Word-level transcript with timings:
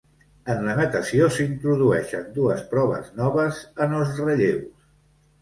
En 0.51 0.61
la 0.67 0.73
natació 0.77 1.27
s'introdueixen 1.35 2.25
dues 2.39 2.65
proves 2.73 3.13
noves 3.21 3.61
en 3.87 3.95
els 4.01 4.19
relleus. 4.27 4.67